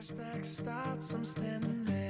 [0.00, 2.09] flashback starts, I'm standing there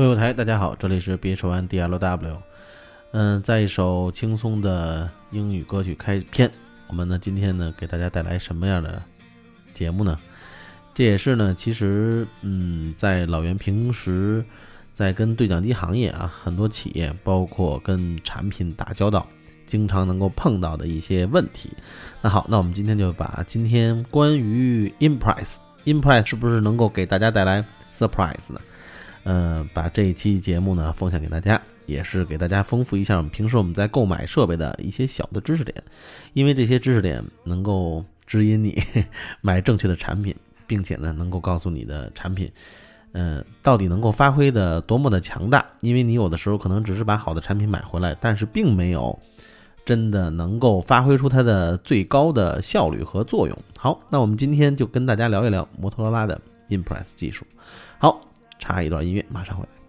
[0.00, 2.34] 各位友台，大家好，这里是别手按 DLW。
[3.10, 6.50] 嗯，在一首轻松的英语歌曲开篇，
[6.86, 9.02] 我们呢今天呢给大家带来什么样的
[9.74, 10.18] 节目呢？
[10.94, 14.42] 这也是呢，其实嗯，在老袁平时
[14.90, 19.26] 在跟对讲机行业啊，很多企业包括跟产品打交道，
[19.66, 21.68] 经常能够碰到的一些问题。
[22.22, 28.58] 那好，那我们今天就把今天关于 Impress，Impress 是不是能够给大家带来 surprise 呢？
[29.24, 35.76] 呃，把这一期节目呢奉献给大家，也是给大家丰富一下我们平时我们在购买设备的一些小的知识点，
[36.32, 38.82] 因为这些知识点能够指引你
[39.42, 40.34] 买正确的产品，
[40.66, 42.50] 并且呢能够告诉你的产品，
[43.12, 45.66] 呃，到底能够发挥的多么的强大。
[45.80, 49.18] 因为你有的时候可能只是把好的产品买回来，但是并没有
[49.84, 53.58] 真的能够发挥出它的最高的效率和作用。
[53.76, 56.40] 好，那我们今天就跟大家聊一聊摩托罗拉的
[56.70, 57.44] Impress 技术。
[57.98, 58.24] 好。
[58.60, 59.79] 插一段音乐，马上回来。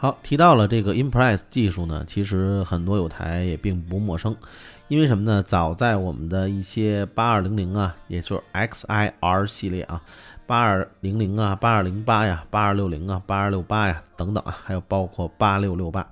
[0.00, 4.36] 好，提到了这个 Impress 技术呢，其实很多有台也并不陌生，
[4.86, 5.42] 因为什么呢？
[5.42, 10.00] 早在我们的一些八二零零啊，也就是 XIR 系列啊，
[10.46, 16.08] 八二零零啊，八二零八呀，八二六零啊，八二六八呀等等啊，还有包括八六六八，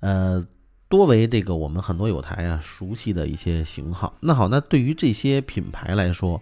[0.00, 0.46] 呃，
[0.90, 4.12] 多为这个我们很多有台啊熟悉的一些型号。
[4.20, 6.38] 那好，那对于这些品牌来说，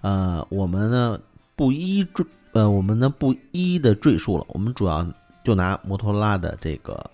[0.00, 1.20] 呃，我们呢
[1.54, 5.06] 不一赘，呃，我们呢不一一的赘述了，我们主要
[5.50, 7.04] 就拿摩托罗拉的这个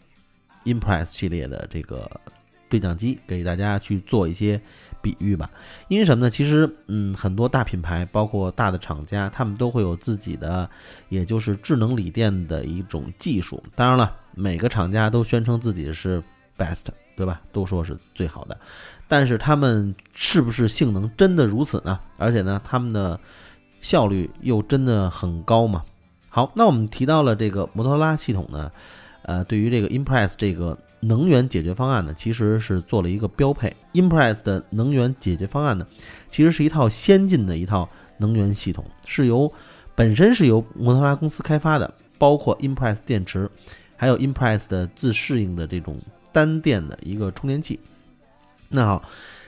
[0.66, 2.06] Impress 系列的这个
[2.69, 4.60] 对讲机给大家去做一些
[5.00, 5.50] 比喻吧。
[5.88, 6.28] 因为什么呢？
[6.28, 10.69] 其实，嗯，很多大品牌，包括大的厂家，他们都会有自己的，
[11.08, 13.62] 也就是智能锂电的一种技术。
[13.74, 16.22] 当然了，每个厂家都宣称自己是
[16.58, 16.84] best，
[17.16, 17.41] 对吧？
[17.53, 18.60] 都说是最好的，
[19.08, 21.98] 但是他们是不是性能真的如此呢？
[22.18, 23.18] 而且呢，他们的
[23.80, 25.82] 效率又真的很高吗？
[26.36, 28.70] 好，那我们提到了这个摩托罗拉系统呢，
[29.22, 33.74] 呃，对于这个 Impress 这个能源解决方案呢，其实是做了一个标配。
[33.94, 35.86] Impress 的能源解决方案呢，
[36.28, 37.88] 其实是一套先进的一套
[38.19, 39.50] 能源系统，是由
[39.94, 43.50] 本身是由摩托拉公司开发的，包括 Impress 电池，
[43.97, 45.97] 还有 Impress 的自适应的这种
[46.32, 47.80] 单电的一个充电器。
[48.68, 49.03] 那好，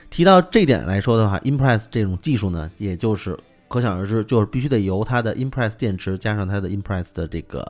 [0.09, 3.37] 提到这点来说的话，Impress 这种技术呢，也就是
[3.69, 7.65] 可想而知，就是必须得由它的 Impress 电池加上它的 Impress 的这个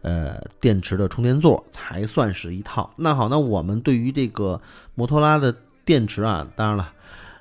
[0.00, 2.90] 呃电池的充电座才算是一套。
[2.96, 4.60] 那好，那我们对于这个
[4.94, 5.54] 摩托罗拉的
[5.84, 6.92] 电池啊，当然了，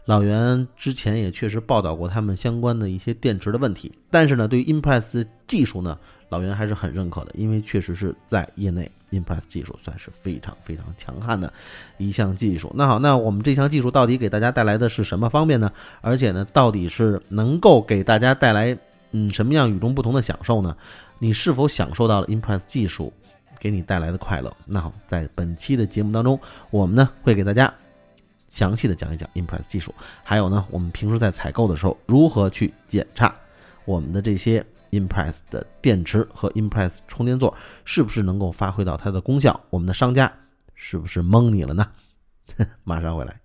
[0.06, 5.98] 老袁之前也确实报道过他们相关的一些电池的问题，但是呢，对于 Impress 的技术呢，
[6.30, 11.52] 老袁还是很认可的，因为确实是在业内 Impress 技术算是非常非常强悍的
[11.98, 12.72] 一项技术。
[12.76, 15.72] 那好，那我们这项技术到底给大家带来的是什么方便呢？
[16.02, 18.78] 而且呢，到底是能够给大家带来
[19.12, 20.76] 嗯什么样与众不同的享受呢？
[21.20, 23.14] 你是否享受到了 Impress 技术
[23.60, 24.52] 给你带来的快乐？
[24.66, 26.40] 那好，在本期的节目当中，
[26.72, 27.74] 我们呢会给大家
[28.50, 29.94] 详细的讲一讲 Impress 技术，
[30.24, 33.34] 还有呢，我们平时在采购的时候如何去检查
[33.86, 39.60] 我们的这些 Impress 的电池和 Impress 充电座是不是能够发挥到它的功效？
[39.70, 40.32] 我们的商家
[40.74, 41.92] 是不是蒙你了呢？
[42.84, 43.42] 马上回来。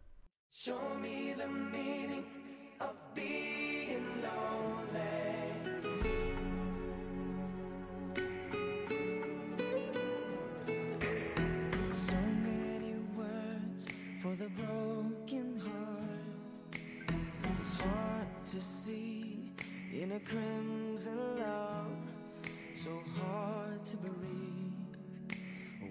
[20.27, 20.80] Crim.
[21.01, 24.69] So hard to breathe.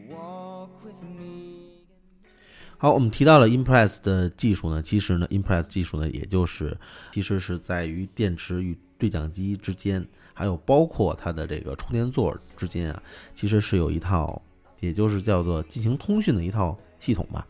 [0.07, 1.85] Walk with me.
[2.77, 6.77] 好，我们提到了 Impress 的技术呢，其实呢，Impress 技术呢，也就是
[7.11, 13.01] 其实是在于电池与对讲机之间，还有包括它的这个充电座之间啊，
[13.33, 14.39] 其实是有一套，
[14.79, 17.47] 也就是叫做进行通讯的一套系统吧。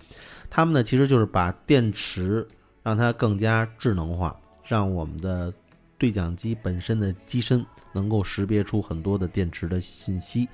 [0.50, 2.47] 他们呢，其实就是把电池
[2.81, 4.33] 让它更加智能化，
[4.63, 5.53] 让我们的
[5.99, 7.63] 对讲机本身的机身
[7.93, 10.49] 能够识别出很多的电池的信息。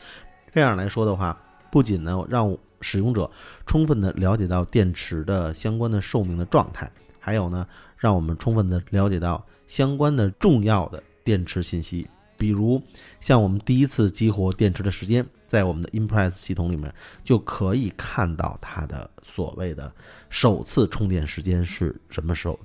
[0.51, 1.39] 这样来说的话，
[1.71, 3.29] 不仅呢让使用者
[3.65, 12.07] 充分的了解到电池的相关的寿命的状态，还有呢，让我们充分的了解到相关的重要的电池信息，
[12.37, 12.81] 比如
[13.19, 16.93] 像我们第一次激活电池的时间，在我们的 Impress 系统里面
[17.23, 19.91] 就可以看到它的所谓的
[20.29, 22.59] 首次充电时间是什么时候。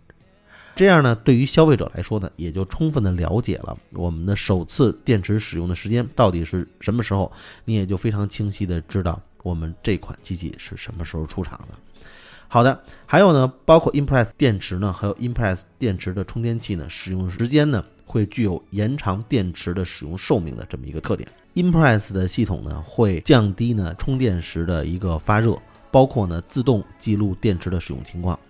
[0.81, 7.31] 这样呢，对于消费者来说呢，也就充分的了解了我们的首次电池使用的时间到底是什么时候，
[7.67, 11.79] 你也就非常清晰的知道我们这款机器是什么时候出厂的。
[12.49, 21.29] 好的，还有呢，包括 Impress 电池呢，还有 Impress 电池的充电器呢，使用时间呢会具有延长电池的使用寿命的这么一个特点。
[21.57, 25.59] Impress 的系统呢会降低呢充电时的一个发热，
[25.91, 28.41] 包括呢自动记录电池的使用情况。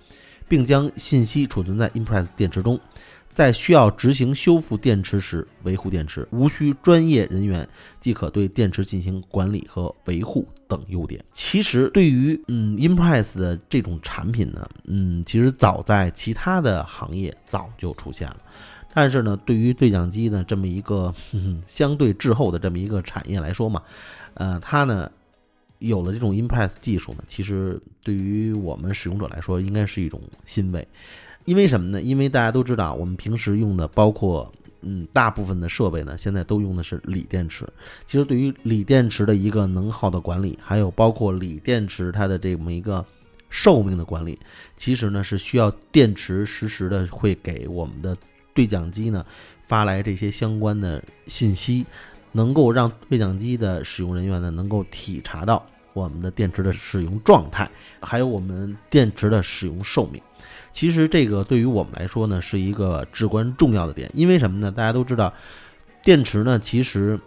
[0.50, 2.76] 并将信息储存在 Impress 电池中，
[3.32, 7.66] 在需要执行修复电池时维护电池，无需专业人员
[8.00, 11.24] 即可对电池进行管理和维护等优点。
[11.30, 18.36] 其实，对于嗯 Impress 的这种产品呢，嗯，其实早在其他的行业早就出现了，
[18.92, 21.14] 但是呢，对于对讲机呢这么一个
[21.68, 23.80] 相对滞后的这么一个产业来说嘛，
[24.34, 25.08] 呃，它呢。
[25.80, 30.86] 有了这种 Impress 技术呢，其实对于我们使用者来说，应该是一种欣慰。
[31.46, 32.00] 因为什么呢？
[32.00, 37.66] 因为大家都知道，我们平时用的，包括嗯，大部分的设备呢，现在都用的是锂电池。
[38.06, 43.04] 其实对于锂电池的一个能耗的管理，还有包括锂电池它的这么一个
[43.48, 44.38] 寿命的管理，
[44.76, 48.16] 其实呢是需要电池实时的会给我们的
[48.54, 49.24] 对讲机呢
[49.64, 51.84] 发来这些相关的信息。
[52.32, 57.68] 能够让对讲机的使用人员呢，能够体察到我们的电池的使用状态，
[58.00, 60.22] 还有我们电池的使用寿命。
[60.72, 64.08] 其实这个对于我们来说呢，是一个至关重要的点。
[64.14, 64.70] 因为什么呢？
[64.70, 65.32] 大家都知道，
[66.04, 67.18] 电池呢，其实，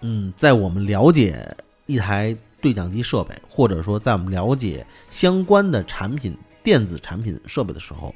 [0.00, 1.54] 嗯，在我们了解
[1.84, 8.14] 一台对讲机设备，或者说在我们了解相关的产品、电子产品设备的时候，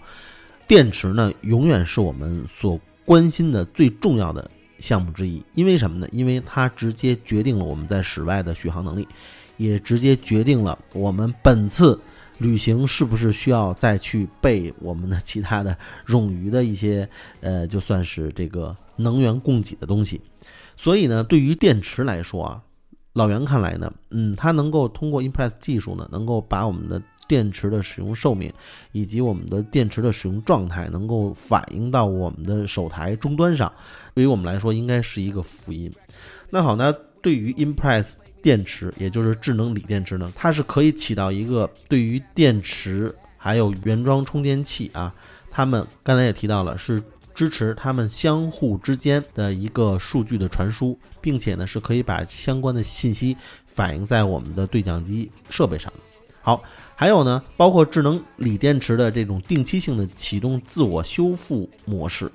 [0.67, 4.51] 电池呢，永远是我们所关心的最重要的。
[4.85, 6.07] 项目之一，因为什么呢？
[6.13, 9.09] 因为它直接决定了我们在室外的续航能力，
[9.57, 11.99] 也直接决定了我们本次
[12.37, 15.75] 旅行是不是需要再去备我们的 其他的
[16.07, 17.09] 冗余的一些
[17.41, 20.21] 呃，就算是这个能源供给的东西。
[20.77, 22.61] 所以呢，对于电池来说啊，
[23.15, 27.01] 老袁看来呢，嗯，它能够通过 Impress 技术呢，能够把我们的。
[27.27, 28.53] 电池的使用寿命，
[28.93, 33.73] 以及我们的电池的使用状态，能够反映到我们的手台终端上，
[34.15, 35.93] 对于我们来说应该是一个福音。
[36.51, 36.93] 那好，那
[37.23, 45.13] 对于 Impress 电池，也就是智能锂电池呢，它是可以起到一个对于电池还有原装充电器啊，
[45.51, 47.03] 它们刚才也提到了，是
[47.35, 53.37] 支持它们相互之间的一个数据的传输，并且呢是可以把相关的信息
[53.67, 55.93] 反映在我们的对讲机设备上。
[56.45, 56.63] 好。
[56.95, 62.31] 还有呢，包括智能锂电池的这种定期性的启动自我修复模式，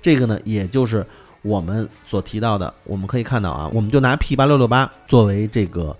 [0.00, 1.06] 这个呢，也就是
[1.42, 2.72] 我们所提到的。
[2.84, 5.94] 我们可以看到啊，我们就拿 P 八六六八作为这个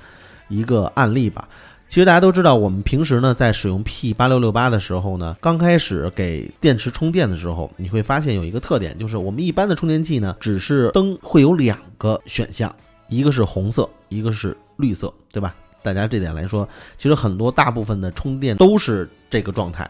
[0.49, 1.47] 一个案例吧。
[1.87, 12.75] 其实大家都知道，我们平时呢在使用 P 八六六八的时候呢，刚开始给电池充电的时候，你会发现有一个特点，就是我们一般的充电器呢，只是灯会有两个选项，
[13.11, 15.55] 一个是红色，一个是绿色，对吧？
[15.95, 19.89] 大家这点来说，其实很多大部分的充电都是这个状态，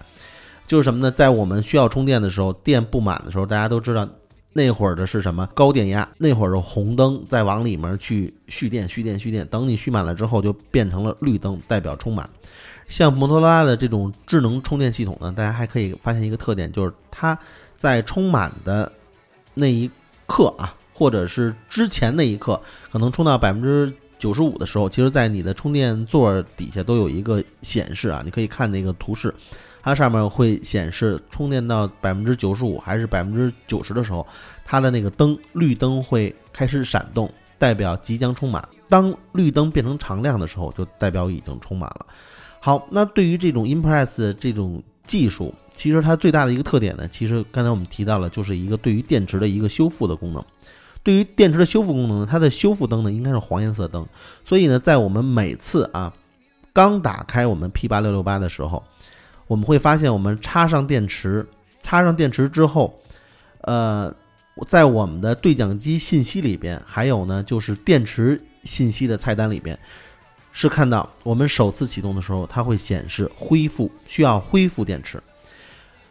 [0.67, 1.11] 就是什么呢？
[1.11, 4.09] 在我们需要充电的时候，电不满的时候，大家都知道
[4.53, 12.29] 那会儿的是什么高电压，那会儿的红灯在往里面去蓄电、蓄电、蓄电，等你蓄满了之后，就变成了绿灯，代表充满。
[12.89, 17.39] 像摩托罗拉的这种智能充电系统呢，大家还可以发现一个特点，就是它
[17.77, 18.91] 在充满的
[19.55, 19.91] 那一
[20.27, 23.93] 刻啊，或者是之前那一刻，可能充到百分之。
[24.19, 29.33] 九十五的时候，其实，在你的充电座底下都有一个显示啊，你可以看那个图示，
[29.81, 34.27] 它上面会显示充电到百分之九十五还是百分之九十的时候，
[34.65, 38.67] 它的那个灯绿灯会开始闪动，代表即将充满。
[38.89, 42.07] 当绿灯变成常亮的时候，就代表已经充满了。
[42.61, 50.45] 好，那对于这种 Impress 这种技术，其实它最大的一个特点呢，其实刚才我们提到了，就是一个对于电池的一个修复的功能。
[51.09, 54.07] 对于电池的修复功能呢，它的修复灯呢应该是黄颜色灯，
[54.45, 56.13] 所以呢，在我们每次啊
[56.71, 58.85] 刚打开我们 P 八六六八的时候，
[59.47, 61.49] 我们会发现我们插上电池，
[61.83, 63.01] 插上电池之后，
[63.63, 64.15] 呃，
[64.67, 69.79] 在我们的对讲机信息里边，还有呢就是电池信息的菜单里边，
[70.53, 75.19] 是看到我们首次启动的时候，它会显示恢复，需要恢复电池。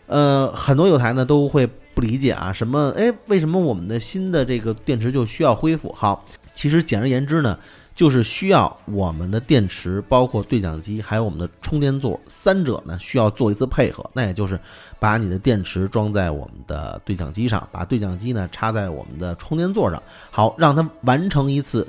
[0.08, 5.92] 呃，很多有台呢都会不理解啊，什么哎，为什么我们的新的这个电池就需要恢复？
[5.92, 7.60] 好，其实简而言之呢，
[7.94, 14.58] 就是需要我们的电池，包括对讲机，还有我们的充电座，三者呢需要做一次配合，那也就是
[14.98, 21.86] 把你的电池装在我们的对讲机上，把对讲机呢插在我们的充电座上，好，让它完成一次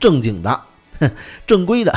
[0.00, 0.60] 正经的、
[1.46, 1.92] 正规的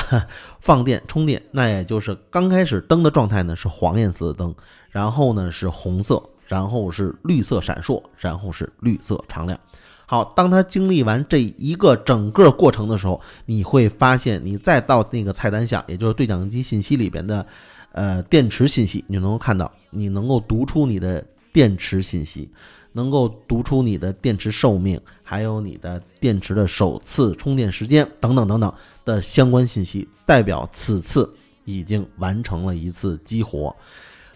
[0.60, 1.42] 放电充电。
[1.50, 4.54] 那也就是刚开始灯的状态呢是黄颜色的灯。
[4.96, 9.60] 然后呢是红色，然后是绿色闪烁，然后是绿色常亮。
[10.06, 17.46] 好，当它经历完这一个整个过程的时候，你会发现，你再到那个菜单下，也就是对讲机信息里边的，
[17.92, 21.22] 呃，电池信息，你能够看到，你能够读出你的
[21.52, 22.50] 电池信息，
[22.94, 28.74] 能够读出你的电池寿命，还有你的电池的首次充电时间等等等等
[29.04, 31.30] 的相关信息，代表此次
[31.66, 33.76] 已经完成了一次激活。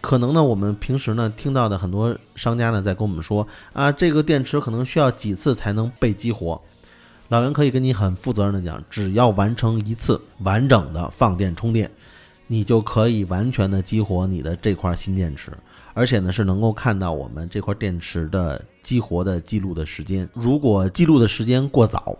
[0.00, 6.60] 可能呢，我们平时呢听到的很多商家呢在跟我们说啊，这个电池可能需要几次才能被激活。
[7.28, 11.90] 老袁可以跟你很负责任的讲，只要完成一次完整的放电充电，
[12.48, 15.52] 你就可以完全的激活你的这块新电池，
[15.94, 20.28] 而且呢是能够看到我们这块电池的激活的记录的时间。
[20.32, 22.16] 如果记录的时间过早，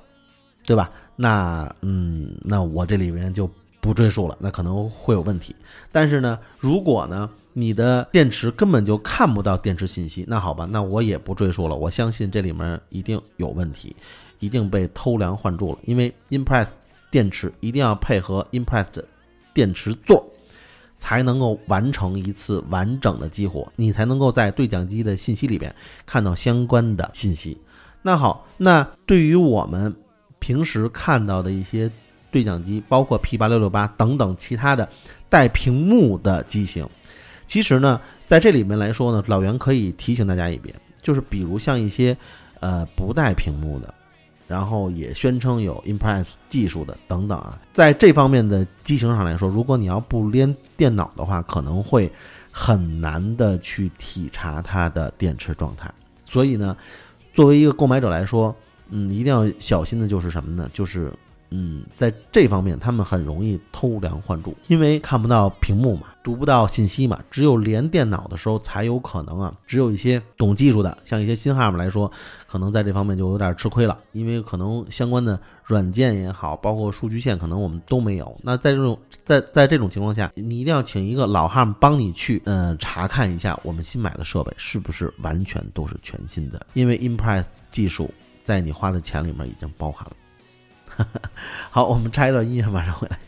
[0.64, 0.88] 对吧？
[1.16, 5.54] 那嗯，那我这里面就不赘述了，那可能会有问题。
[5.90, 7.30] 但是呢，如果呢？
[7.52, 11.74] 你的电池根本就看不到电池信息，那好吧，那我也不赘述了。
[11.74, 13.94] 我相信这里面一定有问题，
[14.38, 15.78] 一定被偷梁换柱了。
[15.84, 16.68] 因为 Impress
[17.10, 19.04] 电池一定要配合 Impress 的
[19.52, 20.24] 电池座，
[20.96, 25.74] 才能够完成一次完整的激活，你才能够在对讲机的信息里边
[26.06, 27.58] 看到相关的信息。
[28.00, 29.92] 那好，那对于我们
[30.38, 31.90] 平时看到的一些
[32.30, 34.88] 对讲机，包括 P 八六六八等等其他的
[35.28, 36.88] 带屏幕的机型。
[37.46, 40.72] 其实呢，在这里面来说呢，老袁可以提醒大家一遍，
[41.02, 42.16] 就是比如像一些，
[42.60, 43.92] 呃，不带屏幕的，
[44.46, 52.08] 然后也宣称有 Impress 技术的等等啊，在这方面的机型上来说，如果你要不连电脑的话，可能会
[52.52, 55.92] 很难的去体察它的电池状态。
[56.24, 56.76] 所以呢，
[57.34, 58.54] 作为一个购买者来说，
[58.90, 60.70] 嗯，一定要小心的就是什么呢？
[60.72, 61.12] 就是。
[61.50, 69.52] 嗯，在这方面他们很容易偷梁换柱，因为看不到屏幕嘛，读不到信息嘛，只有连电脑的时候才有可能啊。
[69.66, 72.10] 只有一些懂技术的，像一些新汉姆来说，
[72.46, 78.36] 可能在这方面就有点吃亏了，因为可能相关的软件也好，包括数据线，可能我们都没有。
[78.42, 88.08] 那在这种在在这种情况下，你一定要请一个老汉姆帮你去，嗯，查看一下我们新买的设备是不是完全都是全新的，因为 Impress 技术
[88.44, 90.12] 在你花的钱里面已经包含了。
[91.70, 93.18] 好，我们插一段音乐，马上回来。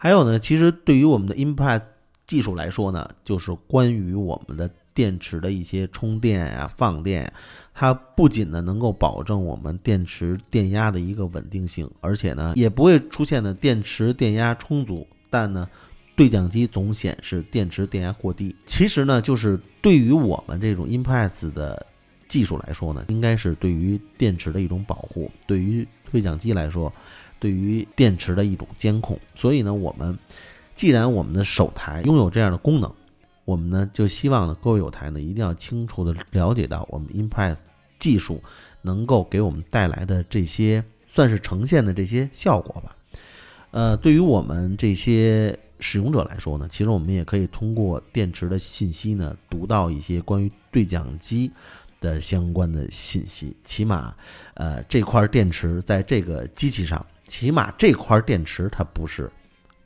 [0.00, 1.82] 还有呢，其实对于我们的 Impress。
[2.28, 7.32] 技术来说呢，就是关于我们的电池的一些充电呀、放电，
[7.72, 15.66] 它不仅呢能够保证我们电池电压的一个稳定性，而且呢也不会出现呢电池电压充足，但呢
[16.14, 18.54] 对讲机总显示电池电压过低。
[18.66, 21.86] 其实呢，就是对于我们这种 Impress 的
[22.28, 26.92] 技术来说呢，应该是对于电池的一种保护，对于对讲机来说，
[27.38, 29.18] 对于电池的一种监控。
[29.34, 30.18] 所以呢，我们。
[30.78, 32.88] 既然我们的手台拥有这样的功能，
[33.44, 37.58] 我们呢就希望呢各位有台呢一定要清楚的了解到我们 Impress
[37.98, 38.40] 技术
[38.80, 42.96] 能够给我们带来的这些算是呈现的这些效果吧。
[43.72, 51.50] 呃，对于我们这些使用者来说呢，其实我们也可以通过电池的信息呢读到一些关于对讲机
[52.00, 53.56] 的相关的信息。
[53.64, 54.14] 起码，
[54.54, 59.28] 呃，这块电池在这个机器上，起码这块电池它不是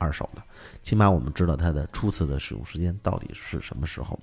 [0.03, 0.41] 二手的。
[0.81, 4.19] 起码我们知道它的初次的使用时间到底是什么时候。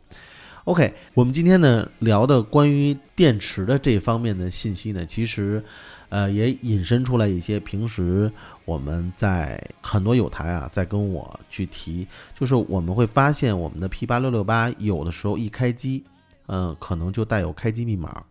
[0.64, 5.64] OK，我们今天呢聊的关于电池的这方面的信息呢，其实，
[6.10, 8.30] 呃，也引申出来一些平时
[8.66, 12.06] 我们在很多有台啊在跟我去提，
[12.38, 16.04] 就是我们会发现我们的 P 八六六八有的时候一开机，
[16.46, 18.22] 嗯，可能就带有开机密码。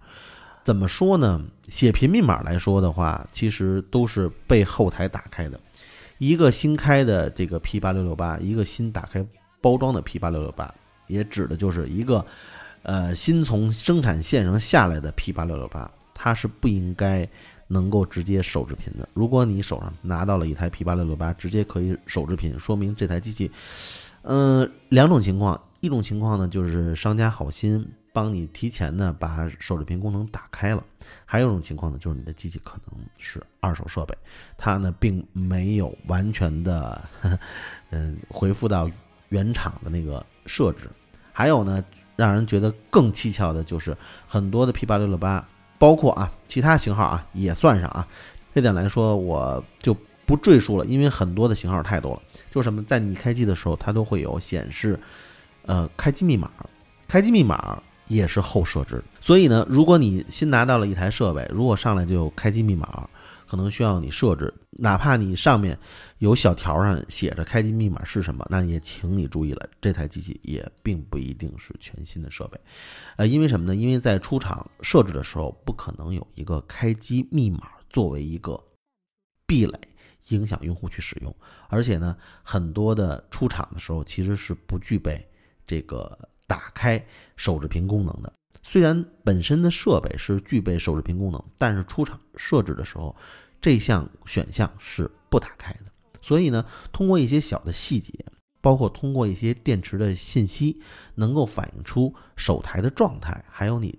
[0.64, 1.42] 怎么说呢？
[1.68, 5.60] 写频密码来说的话，其实都是被后台打开的。
[6.20, 9.26] 一个新开的这个 P 八六六八，一个新打开
[9.60, 10.72] 包装的 P 八六六八，
[11.08, 12.24] 也指的就是一个
[12.84, 17.28] 呃新从生产线上下来的 P 八六六八，它是不应该
[17.68, 19.08] 能够直接手制品的。
[19.14, 23.50] 如果你手上拿到了一台 P 八六六八，直接可以手制品，说明这台机器，
[24.24, 27.88] 嗯，两种情况，一种情况呢就是商家好心。
[28.12, 30.84] 帮你提前呢把手制屏功能打开了，
[31.26, 34.18] 还有一种情况呢，就是你的机器可能是二手设备，
[34.58, 37.10] 它呢并没有完全的，
[37.92, 38.90] 嗯， 恢复到
[39.30, 40.90] 原厂的那个设置。
[41.32, 41.84] 还有呢，
[42.16, 43.96] 让人觉得更蹊跷的就是
[44.28, 45.48] 很多的 P 八六六八，
[45.78, 48.08] 包括啊其他型号啊也算上啊，
[48.54, 52.22] 这点来说我就不赘述了，因为很多的型号太多了。
[52.52, 55.00] 就什么，在你开机的时候，它都会有显示，
[55.68, 56.52] 呃，开机密码，
[57.08, 57.82] 开机密码。
[58.10, 63.08] 也是后设置，所以呢，如果你新拿到了一台设备，如果上来就开机密码，
[63.48, 65.78] 可能需要你设置，哪怕你上面
[66.18, 72.60] 有小条上写着开机密码是什么，那也请你注意了，这台机器也并不一定是全新的设备，
[73.18, 73.76] 呃，因为什么呢？
[73.76, 78.60] 因为在出厂设置的时候，不可能有一个开机密码作为一个
[79.46, 79.80] 壁垒，
[80.30, 81.36] 影响用户去使用，
[81.68, 85.24] 而且呢，很多的出厂的时候其实是不具备
[85.68, 86.18] 这个。
[86.50, 87.00] 打开
[87.38, 93.16] 手制屏功能的，虽然本身的设备是具备手制屏功能，但是出厂设置的时候，
[93.62, 95.92] 这项选项是不打开的。
[96.24, 98.12] 所以呢，通过一些小的细节，
[98.62, 100.82] 包括通过一些电池的信息，
[101.14, 103.98] 能够反映出手台的状态，还有你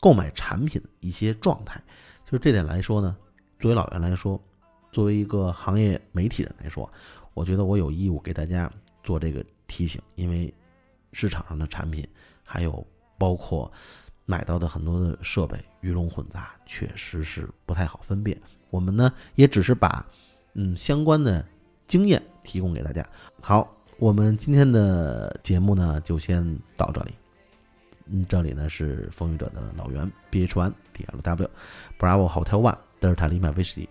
[0.00, 1.82] 购买产品的一些状态。
[2.24, 3.14] 就这点来说呢，
[3.58, 4.42] 作为老袁来说，
[4.90, 6.90] 作为一个行业媒体人来说，
[7.34, 10.52] 我觉得我有义务给大家做这个提醒，因为。
[11.12, 12.06] 市场上的产品，
[12.44, 12.86] 还有
[13.18, 13.70] 包括
[14.24, 18.40] 买到的很多的设备鱼龙混杂，确实是不太好分辨。
[18.70, 20.06] 我们呢也只是把
[20.54, 21.44] 嗯相关的
[21.86, 23.04] 经验提供给大家。
[23.40, 27.12] 好，我们今天的节目呢就先到这里。
[28.06, 31.50] 嗯，这里呢是风雨者的老袁 B H One D L W
[31.98, 33.88] Bravo Hotel One 德尔塔利马威士忌，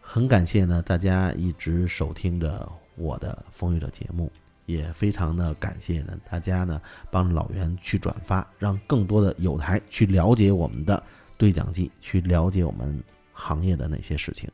[0.00, 4.30] 很感谢呢大家一直收听着我的风雨者节目。
[4.68, 6.78] 也非常的感谢呢，大家呢
[7.10, 11.02] 帮老袁去转发，让更多的友台去了解我们的
[11.38, 13.02] 对讲机，去了解我们
[13.32, 14.48] 行业的那些事情。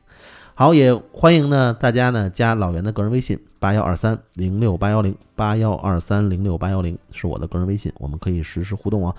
[0.53, 9.13] 好，也欢迎呢大家呢加老袁的个人微信八幺二三零六八幺零八幺二三零六八幺零是我的个人微信，我们可以实时互动哦。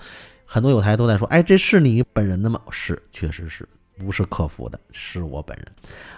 [0.45, 2.59] 很多友台都在说，哎，这是你本人的吗？
[2.71, 3.69] 是，确实是。
[3.99, 5.67] 不是客服的，是我本人。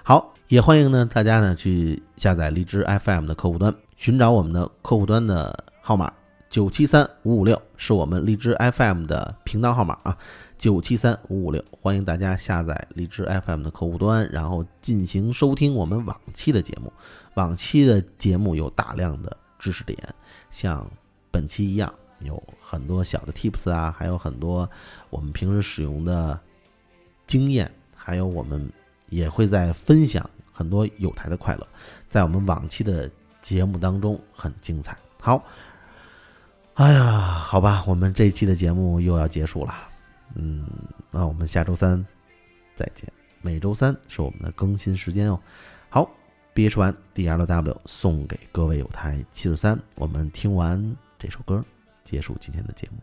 [0.04, 6.10] 好，也欢迎呢大家呢去下载荔枝 FM 的客户端，寻找我们的客户端的号码
[6.50, 10.18] 九七三五五六，是我们荔枝 FM 的频道号码啊，
[10.58, 11.62] 九七三五五六。
[11.70, 16.90] 欢迎大家下载荔枝 FM 的客户端，然后进行收听我们往期的节目。
[17.34, 19.98] 往期的节目有大量的知识点，
[20.50, 20.90] 像
[21.30, 24.68] 本期一样，有很多小的 Tips 啊，还有很多
[25.10, 26.40] 我们平时使用的。
[27.28, 28.72] 经验，还有我们
[29.10, 31.68] 也会在分享很多有台的快乐，
[32.08, 33.12] 在我们往期的
[33.50, 34.96] 节目当中很精彩。
[35.20, 35.44] 好，
[36.76, 39.74] 哎呀，好吧，我们这期的节目又要结束了。
[40.36, 40.70] 嗯，
[41.10, 42.06] 那我们下周三
[42.76, 43.12] 再见。
[43.42, 45.40] 每周三是我们的更新时间哦。
[45.90, 46.08] 好
[46.54, 51.66] 憋出完 D L W 送给各位有台七十三，我们听完这首歌，
[52.04, 53.00] 结束今天的节目。